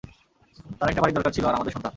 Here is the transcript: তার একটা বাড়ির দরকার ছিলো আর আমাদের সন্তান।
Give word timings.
তার 0.79 0.89
একটা 0.89 1.01
বাড়ির 1.01 1.15
দরকার 1.17 1.33
ছিলো 1.35 1.47
আর 1.47 1.55
আমাদের 1.55 1.73
সন্তান। 1.73 1.89